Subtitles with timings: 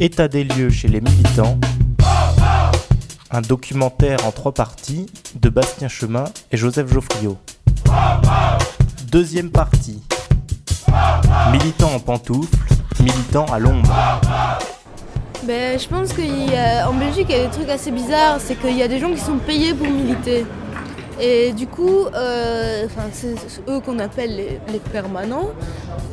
[0.00, 1.58] État des lieux chez les militants,
[3.32, 7.36] un documentaire en trois parties de Bastien Chemin et Joseph Geoffriot.
[9.10, 10.00] Deuxième partie,
[11.50, 12.56] militant en pantoufles,
[13.00, 13.92] militant à l'ombre.
[15.42, 18.38] Ben, je pense qu'en Belgique, il y a des trucs assez bizarres.
[18.38, 20.46] C'est qu'il y a des gens qui sont payés pour militer.
[21.20, 23.34] Et du coup, euh, c'est
[23.68, 25.50] eux qu'on appelle les, permanents.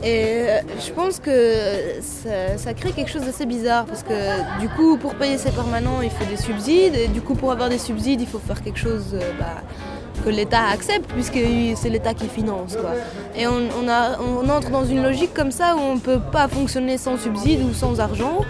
[0.03, 4.97] Et euh, je pense que ça, crée quelque chose d'assez bizarre parce que du coup,
[4.97, 6.95] pour payer ces permanents, il faut des subsides.
[6.95, 9.61] Et du coup, pour avoir des subsides, il faut faire quelque chose euh, bah,
[10.23, 11.39] que l'État accepte puisque
[11.75, 12.75] c'est l'État qui finance.
[13.37, 16.97] Et on, on, entre dans une logique comme ça où on ne peut pas fonctionner
[16.97, 18.41] sans subsides ou sans argent.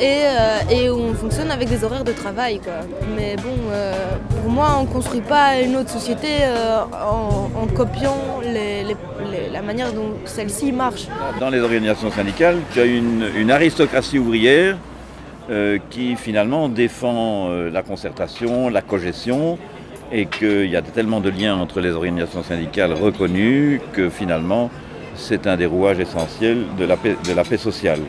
[0.00, 2.58] Euh, et, on fonctionne avec des horaires de travail.
[2.58, 2.80] Quoi.
[3.14, 3.92] Mais bon, euh,
[4.42, 8.40] pour moi, on ne construit pas une autre société euh, en, copiant
[9.52, 11.06] la manière dont celle-ci marche.
[11.40, 14.76] Dans les organisations syndicales, tu as une, une aristocratie ouvrière
[15.90, 19.58] qui finalement défend la concertation, la cogestion,
[20.10, 24.70] et qu'il y a tellement de liens entre les organisations syndicales reconnues que finalement
[25.14, 26.84] c'est un des rouages essentiels de
[27.34, 28.00] la paix sociale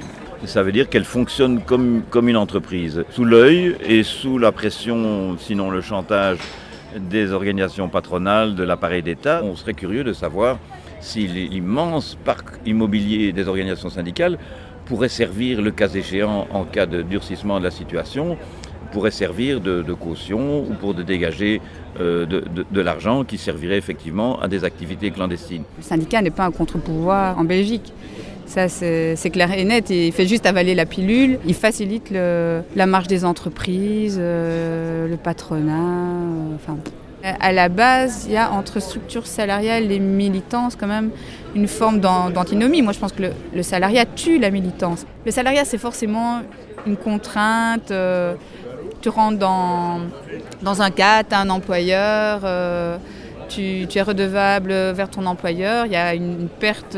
[0.46, 5.38] ça veut dire qu'elle fonctionne comme, comme une entreprise, sous l'œil et sous la pression,
[5.40, 6.38] sinon le chantage
[6.98, 9.42] des organisations patronales, de l'appareil d'État.
[9.44, 10.60] On serait curieux de savoir
[11.00, 14.38] si l'immense parc immobilier des organisations syndicales
[14.86, 18.38] pourrait servir, le cas échéant, en cas de durcissement de la situation,
[18.92, 21.62] pourrait servir de, caution ou pour dégager
[22.00, 25.64] euh, de, de l'argent qui servirait effectivement à des activités clandestines.
[25.78, 27.92] Le syndicat n'est pas un contre-pouvoir en Belgique.
[28.54, 29.90] Ça, c'est clair et net.
[29.90, 31.40] Il fait juste avaler la pilule.
[31.48, 35.72] Il facilite la marche des entreprises, euh, le patronat.
[35.74, 36.78] Euh, enfin,
[37.40, 41.10] à la base, il y a entre structure salariale et militance quand même
[41.56, 42.84] une forme d'antinomie.
[42.84, 43.24] Moi, je pense que
[43.56, 45.08] le, salariat tue la militance.
[45.26, 46.42] Le salariat, c'est forcément
[46.86, 47.90] une contrainte.
[47.90, 48.36] Euh,
[49.02, 50.02] tu rentres dans,
[50.62, 52.42] dans un cadre, tu as un employeur,
[53.50, 55.88] tu, tu, es redevable vers ton employeur.
[55.88, 56.96] Il y a une, perte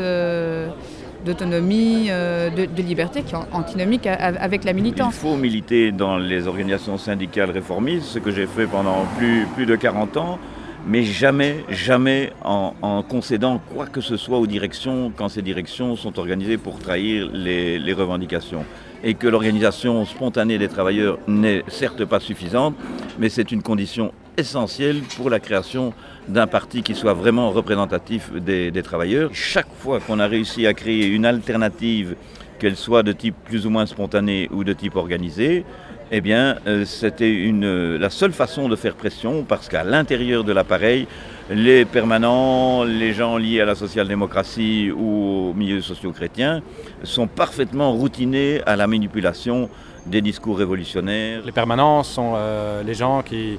[1.26, 5.14] d'autonomie, euh, de, liberté qui est antinomique avec la militance.
[5.16, 9.76] Il faut militer dans les organisations syndicales réformistes, ce que j'ai fait pendant plus, de
[9.76, 10.38] 40 ans,
[10.86, 16.18] mais jamais, jamais en, concédant quoi que ce soit aux directions quand ces directions sont
[16.18, 18.64] organisées pour trahir les, les revendications.
[19.02, 22.74] Et que l'organisation spontanée des travailleurs n'est certes pas suffisante,
[23.18, 25.92] mais c'est une condition essentielle pour la création
[26.28, 29.30] d'un parti qui soit vraiment représentatif des, travailleurs.
[29.32, 32.16] Chaque fois qu'on a réussi à créer une alternative,
[32.58, 35.64] qu'elle soit de type plus ou moins spontané ou de type organisé,
[36.12, 40.52] eh bien, euh, c'était une, la seule façon de faire pression parce qu'à l'intérieur de
[40.52, 41.08] l'appareil,
[41.50, 46.62] les permanents, les gens liés à la social-démocratie ou au milieu socio-chrétien
[47.02, 49.68] sont parfaitement routinés à la manipulation
[50.06, 51.42] des discours révolutionnaires.
[51.44, 53.58] Les permanents sont euh, les gens qui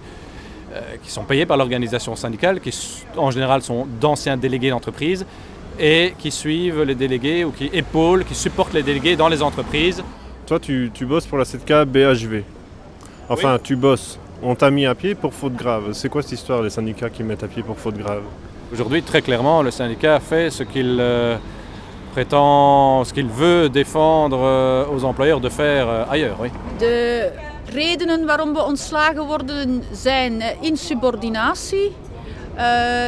[1.03, 2.73] qui sont payés par l'organisation syndicale, qui
[3.15, 5.25] en général sont d'anciens délégués d'entreprise
[5.79, 10.03] et qui suivent les délégués ou qui épaulent, qui supportent les délégués dans les entreprises.
[10.45, 12.43] Toi, tu, bosses pour la 7K BHV.
[13.29, 14.19] Enfin, tu bosses.
[14.41, 15.93] On t'a mis à pied pour faute grave.
[15.93, 18.21] C'est quoi cette histoire, les syndicats qui mettent à pied pour faute grave?
[18.71, 21.37] Aujourd'hui, très clairement, le syndicat fait ce qu'il euh,
[22.11, 26.37] prétend, ce qu'il veut défendre euh, aux employeurs de faire ailleurs.
[26.39, 26.49] Oui.
[26.79, 27.29] De
[27.69, 31.95] redenen waarom we ontslagen worden zijn eh, insubordinatie,
[32.55, 32.63] uh,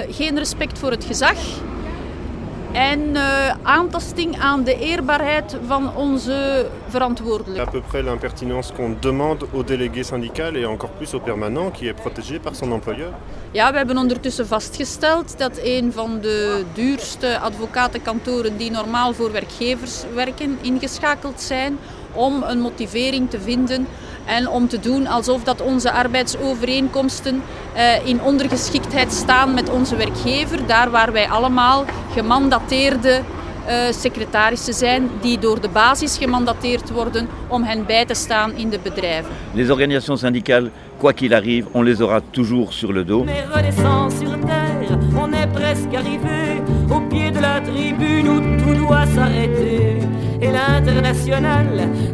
[0.09, 1.37] geen respect voor het gezag
[2.71, 7.67] en uh, aantasting aan de eerbaarheid van onze verantwoordelijken.
[7.67, 11.87] À peu près l'impertinence qu'on demande aux délégués syndicaux et encore plus au permanent qui
[11.87, 13.13] est protégé par son employeur.
[13.51, 20.03] Ja, we hebben ondertussen vastgesteld dat een van de duurste advocatenkantoren die normaal voor werkgevers
[20.13, 21.77] werken ingeschakeld zijn
[22.13, 23.87] om een motivering te vinden
[24.25, 27.41] en om te doen alsof dat onze arbeidsovereenkomsten
[27.75, 30.67] uh, in ondergeschiktheid staan met onze werkgever.
[30.67, 33.21] Daar waar wij allemaal gemandateerde
[33.67, 38.69] uh, secretarissen zijn die door de basis gemandateerd worden om hen bij te staan in
[38.69, 39.31] de bedrijven.
[39.53, 43.21] Les organisations syndicales, quoi qu'il arrive, on les aura toujours sur le dos.
[43.21, 48.63] On est redescend sur terre, on est presque arrivé au pied de la tribune où
[48.63, 49.97] tout doit s'arrêter.
[50.51, 51.67] L'international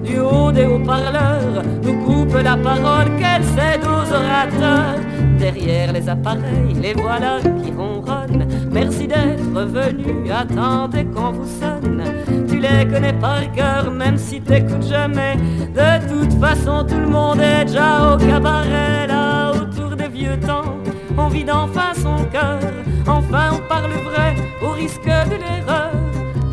[0.03, 4.99] du haut des haut-parleurs nous coupe la parole qu'elle cède aux orateurs.
[5.39, 8.47] Derrière les appareils, les voilà qui ronronnent.
[8.71, 12.03] Merci d'être venu, attendez qu'on vous sonne.
[12.47, 15.35] Tu les connais par cœur, même si t'écoutes jamais.
[15.73, 20.75] De toute façon, tout le monde est déjà au cabaret, là autour des vieux temps.
[21.17, 22.59] On vide enfin son cœur,
[23.07, 25.91] enfin on parle vrai au risque de l'erreur.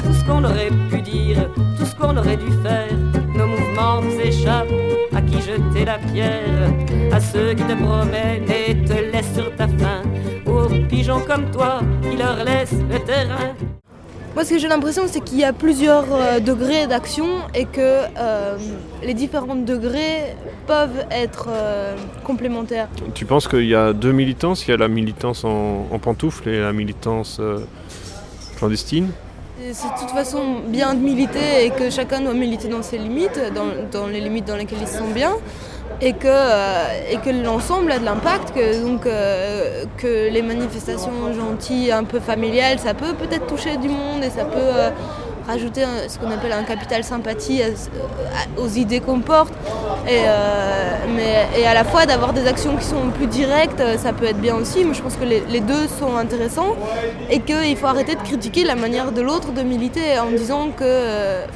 [0.04, 1.48] Tout ce qu'on aurait pu dire,
[2.12, 2.88] qu'on aurait dû faire,
[3.36, 4.68] nos mouvements hommes échappent.
[5.14, 6.72] À qui jeter la pierre,
[7.12, 10.02] à ceux qui te promènent et te laissent sur ta faim,
[10.46, 13.52] aux pigeons comme toi qui leur laissent le terrain.
[14.34, 18.06] Moi, ce que j'ai l'impression, c'est qu'il y a plusieurs euh, degrés d'action et que
[18.18, 18.56] euh,
[19.02, 20.34] les différents degrés
[20.66, 21.94] peuvent être euh,
[22.24, 22.88] complémentaires.
[23.12, 24.66] Tu penses qu'il y a deux militances?
[24.66, 27.58] Il y a la militance en, en pantoufles et la militance euh,
[28.56, 29.10] clandestine
[29.74, 33.40] C'est de toute façon bien de militer et que chacun doit militer dans ses limites,
[33.54, 35.32] dans, dans les limites dans lesquelles il se sent bien.
[36.02, 38.60] Et que, euh, que l'ensemble a de l'impact, que,
[39.06, 44.30] euh, que les manifestations gentilles, un peu familiales, ça peut peut-être toucher du monde et
[44.30, 44.90] ça peut euh,
[45.52, 49.52] rajouter ce qu'on appelle un capital sympathie à- à- aux idées qu'on porte.
[50.08, 54.12] Et, euh, mais, à la fois d'avoir des actions qui sont plus directes, euh, ça
[54.12, 56.74] peut être bien aussi, mais je pense que les, deux sont intéressants
[57.30, 60.84] et qu'il faut arrêter de critiquer la manière de l'autre de militer en disant que.
[60.84, 61.46] euh,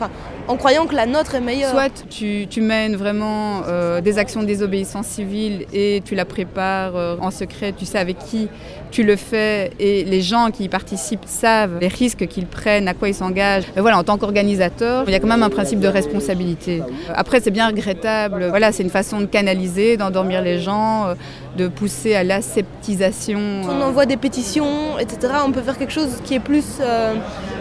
[0.49, 1.71] en croyant que la nôtre est meilleure.
[1.71, 6.97] Soit tu, tu mènes vraiment euh, des actions de désobéissance civile et tu la prépares
[6.97, 8.49] euh, en secret, tu sais avec qui
[8.91, 12.95] tu le fais et les gens qui y participent savent les risques qu'ils prennent, à
[12.95, 13.65] quoi ils s'engagent.
[13.75, 16.83] Mais voilà, en tant qu'organisateur, il y a quand même un principe de responsabilité.
[17.15, 18.47] Après, c'est bien regrettable.
[18.49, 21.15] Voilà, c'est une façon de canaliser, d'endormir les gens, euh,
[21.57, 23.41] de pousser à l'aseptisation.
[23.65, 25.35] On euh, envoie des pétitions, etc.
[25.47, 26.81] On peut faire quelque chose qui est plus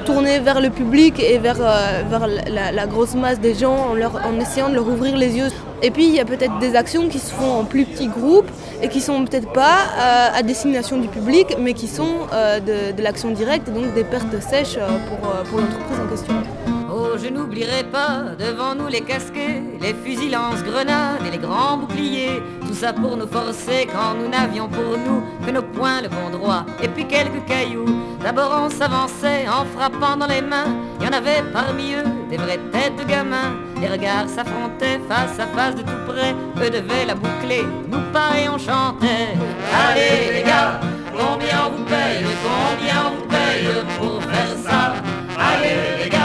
[0.05, 4.69] tourné vers le public et vers, euh, vers la, grosse masse des gens en, essayant
[4.69, 5.49] de leur ouvrir les yeux.
[5.81, 8.49] Et puis il y a peut-être des actions qui se font en plus petits groupes
[8.81, 13.01] et qui sont peut-être pas euh, à destination du public, mais qui sont euh, de,
[13.01, 15.19] l'action directe donc des pertes sèches pour,
[15.49, 16.84] pour l'entreprise en question.
[17.17, 22.41] Je n'oublierai pas devant nous les casquets, les fusils lance-grenades et les grands boucliers.
[22.67, 26.29] Tout ça pour nous forcer quand nous n'avions pour nous que nos poings le bon
[26.37, 27.85] droit et puis quelques cailloux.
[28.21, 30.71] D'abord on s'avançait en frappant dans les mains.
[30.99, 33.53] Il y en avait parmi eux des vraies têtes de gamins.
[33.79, 36.33] Les regards s'affrontaient face à face de tout près.
[36.61, 39.33] Eux devaient la boucler, nous pas et on chantait.
[39.73, 40.79] Allez les gars,
[41.11, 43.67] combien on vous paye, combien on vous paye
[43.97, 44.93] pour faire ça?
[45.37, 46.24] Allez les gars,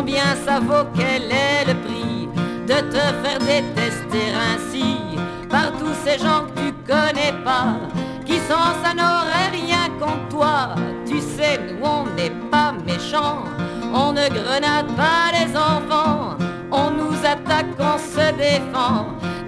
[0.00, 2.26] Combien ça vaut, quel est le prix
[2.66, 4.96] de te faire détester ainsi
[5.50, 7.76] par tous ces gens que tu connais pas,
[8.24, 10.74] qui sans ça n'aurait rien contre toi.
[11.06, 13.44] Tu sais, nous on n'est pas méchants,
[13.92, 16.38] on ne grenade pas les enfants,
[16.72, 19.04] on nous attaque, on se défend.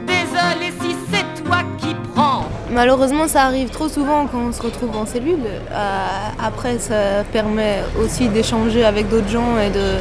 [0.06, 2.44] Désolé si c'est toi qui prends.
[2.70, 5.46] Malheureusement, ça arrive trop souvent quand on se retrouve en cellule.
[5.46, 6.06] Euh,
[6.42, 9.96] après, ça permet aussi d'échanger avec d'autres gens et de,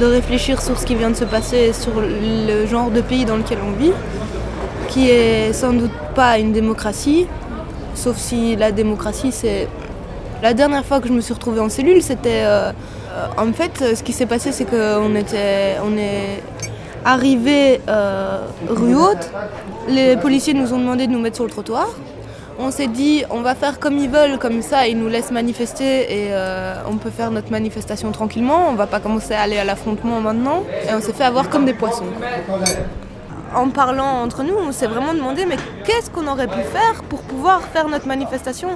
[0.00, 3.36] de réfléchir sur ce qui vient de se passer, sur le genre de pays dans
[3.36, 3.92] lequel on vit,
[4.88, 7.26] qui est sans doute pas une démocratie,
[7.94, 9.68] sauf si la démocratie, c'est...
[10.42, 12.42] La dernière fois que je me suis retrouvée en cellule, c'était...
[12.44, 12.72] euh,
[13.38, 15.76] en fait, ce qui s'est passé, c'est qu'on était...
[15.84, 16.42] On est
[17.04, 18.38] arrivé euh,
[18.68, 19.30] rue Haute,
[19.88, 21.88] les policiers nous ont demandé de nous mettre sur le trottoir.
[22.58, 26.02] On s'est dit, on va faire comme ils veulent, comme ça, ils nous laissent manifester
[26.02, 28.68] et euh, on peut faire notre manifestation tranquillement.
[28.68, 30.62] On va pas commencer à aller à l'affrontement maintenant.
[30.88, 32.06] Et on s'est fait avoir comme des poissons.
[33.56, 37.22] En parlant entre nous, on s'est vraiment demandé, mais qu'est-ce qu'on aurait pu faire pour
[37.22, 38.70] pouvoir faire notre manifestation?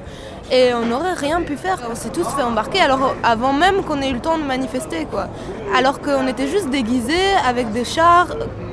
[0.52, 1.78] Et on n'aurait rien pu faire.
[1.90, 2.80] On s'est tous fait embarquer,
[3.22, 5.06] avant même qu'on ait eu le temps de manifester.
[5.76, 8.28] Alors qu'on était juste déguisés avec des chars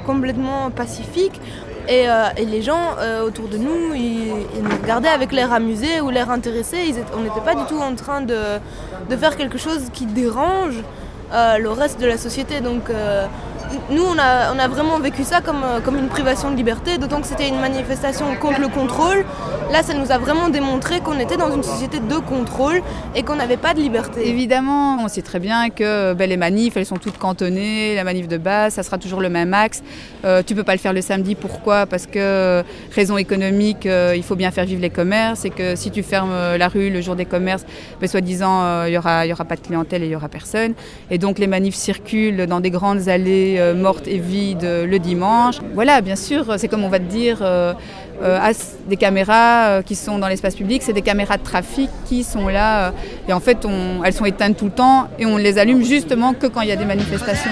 [0.05, 1.39] complètement pacifiques.
[1.87, 6.01] Et, euh, et les gens euh, autour de nous, ils, nous regardaient avec l'air amusé
[6.01, 6.77] ou l'air intéressé.
[7.15, 8.59] On n'était pas du tout en train de,
[9.17, 10.75] faire quelque chose qui dérange
[11.33, 12.61] euh, le reste de la société.
[12.61, 12.89] Donc
[13.89, 17.27] nous, on a, vraiment vécu ça comme, euh, comme une privation de liberté, d'autant que
[17.27, 19.25] c'était une manifestation contre le contrôle.
[19.71, 22.81] Là, ça nous a vraiment démontré qu'on était dans une société de contrôle
[23.15, 24.27] et qu'on n'avait pas de liberté.
[24.29, 27.95] Évidemment, on sait très bien que ben, les manifs, elles sont toutes cantonnées.
[27.95, 29.81] La manif de base, ça sera toujours le même axe.
[30.23, 31.35] Euh, tu peux pas le faire le samedi.
[31.35, 31.87] Pourquoi?
[31.87, 32.63] Parce que
[32.93, 35.45] raison économique, euh, il faut bien faire vivre les commerces.
[35.45, 37.65] Et que si tu fermes euh, la rue le jour des commerces,
[37.99, 40.29] ben, soi-disant, il y aura, il y aura pas de clientèle et il y aura
[40.29, 40.73] personne.
[41.09, 44.99] Et donc les manifs circulent dans des grandes allées euh, mortes et vides euh, le
[44.99, 45.55] dimanche.
[45.73, 47.39] Voilà, bien sûr, c'est comme on va te dire.
[47.41, 47.73] euh,
[48.23, 48.53] euh,
[48.87, 52.93] des caméras qui sont dans l'espace public, c'est des caméras de trafic qui sont là.
[53.27, 53.57] et en fait,
[54.05, 56.71] elles sont éteintes tout le temps et on les allume justement que quand il y
[56.71, 57.51] a des manifestations.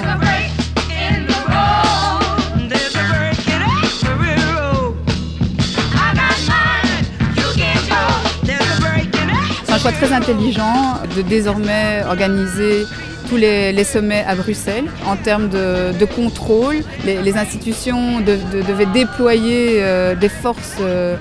[9.65, 12.86] C'est un choix très intelligent de désormais organiser
[13.24, 16.77] tous les, sommets à Bruxelles en termes de, contrôle.
[17.06, 21.15] Les, institutions de- de- devaient déployer euh, des forces euh,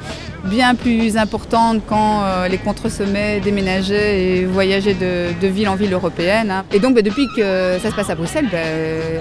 [0.44, 6.50] bien plus importante quand euh, les contre-sommets déménageaient et voyageaient de, ville en ville européenne.
[6.50, 6.64] Hein.
[6.72, 8.58] Et donc bah, depuis que ça se passe à Bruxelles, bah,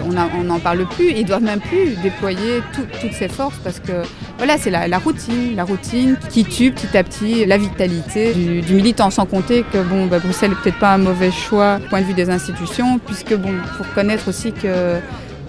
[0.06, 1.12] on n'en parle plus.
[1.12, 4.04] Ils doivent même plus déployer toutes ces forces parce que
[4.38, 9.10] voilà, c'est la, routine, la routine qui tue petit à petit la vitalité du, militant,
[9.10, 12.06] sans compter que bon, bah, Bruxelles n'est peut-être pas un mauvais choix du point de
[12.06, 14.98] vue des institutions, puisque bon, faut reconnaître aussi que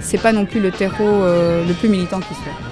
[0.01, 2.72] c'est pas non plus le terreau euh, le plus militant qui soit.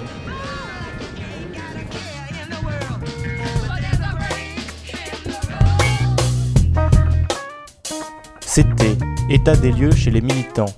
[9.33, 10.73] État des lieux chez les militants.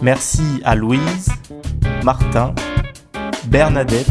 [0.00, 1.28] Merci à Louise,
[2.02, 2.54] Martin,
[3.44, 4.06] Bernadette,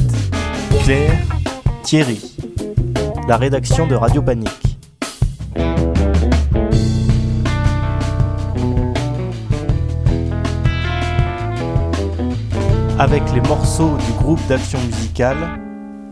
[0.84, 1.18] Claire,
[1.82, 2.38] Thierry.
[3.28, 4.78] La rédaction de Radio Panique.
[13.00, 15.60] Avec les morceaux du groupe d'action musicale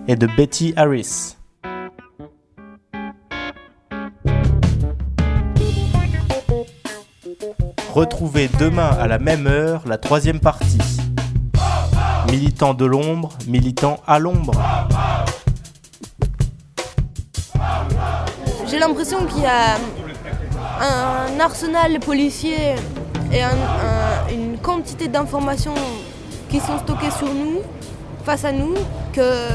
[0.08, 1.37] et de Betty Harris.
[7.98, 10.78] Retrouvez demain à la même heure la troisième partie.
[12.30, 14.54] Militant de l'ombre, militant à l'ombre.
[18.68, 19.78] J'ai l'impression qu'il y a
[20.80, 22.76] un arsenal policier
[23.32, 23.42] et
[24.32, 25.74] une quantité d'informations
[26.52, 27.62] qui sont stockées sur nous,
[28.24, 28.76] face à nous,
[29.12, 29.48] que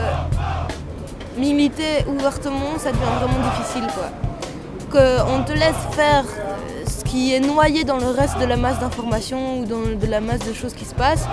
[1.39, 3.87] militer ouvertement, ça devient vraiment difficile.
[4.91, 6.25] Qu'on te laisse faire
[7.05, 10.47] qui est noyé dans le reste de la masse d'informations ou dans de la masse
[10.47, 11.27] de choses qui se passent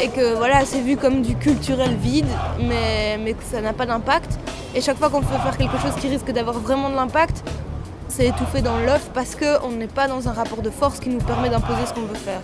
[0.00, 2.26] et que voilà c'est vu comme du culturel vide
[2.60, 4.38] mais, mais que ça n'a pas d'impact
[4.74, 7.42] et chaque fois qu'on veut faire quelque chose qui risque d'avoir vraiment de l'impact
[8.08, 11.20] c'est étouffé dans l'œuf parce qu'on n'est pas dans un rapport de force qui nous
[11.20, 12.40] permet d'imposer ce qu'on veut faire.